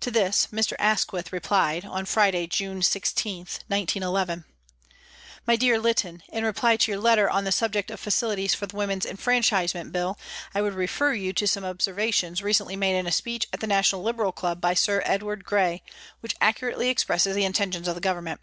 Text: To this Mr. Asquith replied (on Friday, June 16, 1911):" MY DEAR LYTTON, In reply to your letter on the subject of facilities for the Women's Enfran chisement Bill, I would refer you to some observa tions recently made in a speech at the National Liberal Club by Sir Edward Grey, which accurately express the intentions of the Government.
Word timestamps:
To 0.00 0.10
this 0.10 0.48
Mr. 0.52 0.74
Asquith 0.78 1.32
replied 1.32 1.86
(on 1.86 2.04
Friday, 2.04 2.46
June 2.46 2.82
16, 2.82 3.38
1911):" 3.66 4.44
MY 5.46 5.56
DEAR 5.56 5.78
LYTTON, 5.78 6.22
In 6.28 6.44
reply 6.44 6.76
to 6.76 6.90
your 6.92 7.00
letter 7.00 7.30
on 7.30 7.44
the 7.44 7.50
subject 7.50 7.90
of 7.90 7.98
facilities 7.98 8.52
for 8.52 8.66
the 8.66 8.76
Women's 8.76 9.06
Enfran 9.06 9.40
chisement 9.40 9.90
Bill, 9.90 10.18
I 10.54 10.60
would 10.60 10.74
refer 10.74 11.14
you 11.14 11.32
to 11.32 11.46
some 11.48 11.64
observa 11.64 12.12
tions 12.12 12.42
recently 12.42 12.76
made 12.76 12.98
in 12.98 13.06
a 13.06 13.10
speech 13.10 13.46
at 13.54 13.60
the 13.60 13.66
National 13.66 14.02
Liberal 14.02 14.32
Club 14.32 14.60
by 14.60 14.74
Sir 14.74 15.00
Edward 15.06 15.44
Grey, 15.46 15.82
which 16.20 16.34
accurately 16.42 16.90
express 16.90 17.24
the 17.24 17.44
intentions 17.46 17.88
of 17.88 17.94
the 17.94 18.02
Government. 18.02 18.42